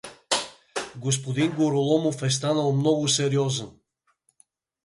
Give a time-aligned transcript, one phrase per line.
[1.03, 3.69] —Г-н Гороломов е станал много сериозен.